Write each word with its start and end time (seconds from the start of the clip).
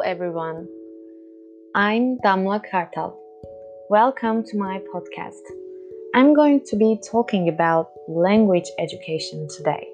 everyone. 0.00 0.66
I'm 1.74 2.16
Damla 2.24 2.62
Kartal. 2.72 3.14
Welcome 3.90 4.44
to 4.44 4.56
my 4.56 4.80
podcast. 4.94 5.42
I'm 6.14 6.32
going 6.32 6.64
to 6.68 6.76
be 6.76 6.98
talking 7.10 7.50
about 7.50 7.90
language 8.08 8.64
education 8.78 9.46
today. 9.54 9.86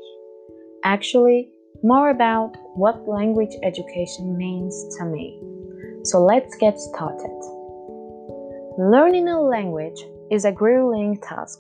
Actually, 0.85 1.51
more 1.83 2.11
about 2.11 2.53
what 2.77 3.09
language 3.09 3.57
education 3.65 4.39
means 4.39 4.97
to 4.97 5.05
me. 5.07 5.43
So 6.05 6.23
let's 6.25 6.57
get 6.59 6.79
started. 6.79 7.37
Learning 8.79 9.27
a 9.27 9.41
language 9.41 10.01
is 10.31 10.45
a 10.45 10.53
grueling 10.53 11.19
task 11.21 11.59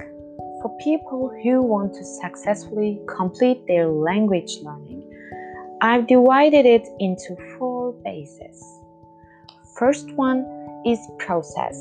for 0.62 0.78
people 0.84 1.36
who 1.42 1.62
want 1.62 1.94
to 1.94 2.04
successfully 2.04 3.00
complete 3.08 3.66
their 3.66 3.88
language 3.88 4.58
learning. 4.62 5.02
I've 5.80 6.08
divided 6.08 6.66
it 6.66 6.88
into 6.98 7.36
four 7.56 7.67
bases. 8.08 8.58
First 9.78 10.10
one 10.12 10.40
is 10.86 10.98
process. 11.18 11.76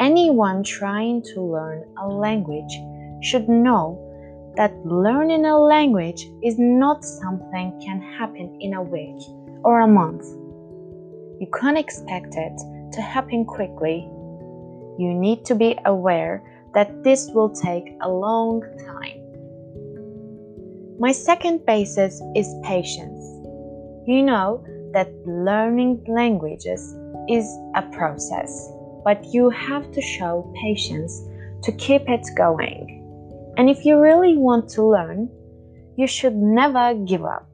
Anyone 0.00 0.62
trying 0.62 1.22
to 1.30 1.40
learn 1.40 1.84
a 1.96 2.08
language 2.08 2.74
should 3.20 3.48
know 3.48 3.84
that 4.56 4.74
learning 4.84 5.44
a 5.44 5.56
language 5.56 6.22
is 6.42 6.56
not 6.58 7.04
something 7.04 7.80
can 7.84 8.00
happen 8.18 8.58
in 8.60 8.74
a 8.74 8.82
week 8.82 9.20
or 9.62 9.80
a 9.80 9.94
month. 10.00 10.24
You 11.40 11.48
can't 11.58 11.78
expect 11.78 12.34
it 12.34 12.56
to 12.94 13.00
happen 13.00 13.44
quickly. 13.44 13.98
You 14.98 15.14
need 15.14 15.44
to 15.44 15.54
be 15.54 15.78
aware 15.84 16.42
that 16.74 17.04
this 17.04 17.30
will 17.32 17.50
take 17.50 17.86
a 18.02 18.08
long 18.08 18.62
time. 18.86 19.18
My 20.98 21.12
second 21.12 21.64
basis 21.64 22.20
is 22.34 22.48
patience. 22.64 23.22
You 24.06 24.22
know 24.22 24.64
that 24.92 25.10
learning 25.26 26.04
languages 26.08 26.94
is 27.28 27.46
a 27.74 27.82
process, 27.92 28.70
but 29.04 29.24
you 29.32 29.50
have 29.50 29.90
to 29.92 30.00
show 30.00 30.52
patience 30.62 31.22
to 31.62 31.72
keep 31.72 32.08
it 32.08 32.26
going. 32.36 32.94
And 33.56 33.68
if 33.68 33.84
you 33.84 33.98
really 33.98 34.36
want 34.36 34.68
to 34.70 34.82
learn, 34.82 35.28
you 35.96 36.06
should 36.06 36.36
never 36.36 36.94
give 36.94 37.24
up. 37.24 37.48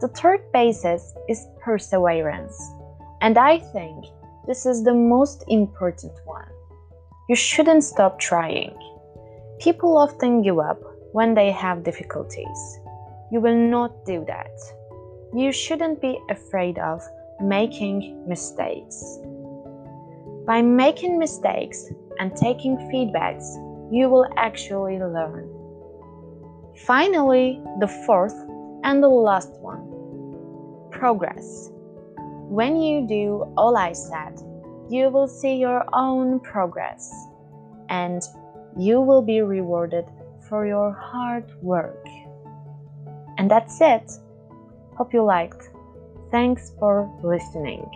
The 0.00 0.08
third 0.08 0.40
basis 0.52 1.14
is 1.28 1.46
perseverance, 1.62 2.56
and 3.20 3.38
I 3.38 3.58
think 3.58 4.06
this 4.46 4.66
is 4.66 4.82
the 4.82 4.94
most 4.94 5.44
important 5.48 6.12
one. 6.24 6.48
You 7.28 7.36
shouldn't 7.36 7.84
stop 7.84 8.18
trying. 8.18 8.76
People 9.58 9.96
often 9.96 10.42
give 10.42 10.58
up 10.58 10.80
when 11.12 11.34
they 11.34 11.50
have 11.52 11.84
difficulties. 11.84 12.78
You 13.30 13.40
will 13.40 13.56
not 13.56 14.04
do 14.04 14.24
that. 14.26 14.50
You 15.34 15.50
shouldn't 15.50 16.00
be 16.00 16.20
afraid 16.30 16.78
of 16.78 17.02
making 17.40 18.28
mistakes. 18.28 19.18
By 20.46 20.62
making 20.62 21.18
mistakes 21.18 21.90
and 22.20 22.36
taking 22.36 22.76
feedbacks, 22.92 23.44
you 23.92 24.08
will 24.08 24.28
actually 24.36 24.98
learn. 24.98 25.50
Finally, 26.86 27.60
the 27.80 27.88
fourth 28.06 28.34
and 28.84 29.02
the 29.02 29.08
last 29.08 29.58
one 29.60 29.94
progress. 30.92 31.70
When 32.48 32.80
you 32.80 33.06
do 33.06 33.52
all 33.56 33.76
I 33.76 33.92
said, 33.92 34.38
you 34.88 35.08
will 35.10 35.26
see 35.26 35.56
your 35.56 35.84
own 35.92 36.38
progress 36.38 37.12
and 37.88 38.22
you 38.78 39.00
will 39.00 39.22
be 39.22 39.40
rewarded 39.40 40.04
for 40.48 40.64
your 40.64 40.92
hard 40.92 41.50
work. 41.60 42.06
And 43.36 43.50
that's 43.50 43.80
it. 43.80 44.12
Hope 44.96 45.12
you 45.12 45.22
liked. 45.24 45.70
Thanks 46.30 46.72
for 46.78 47.10
listening. 47.22 47.88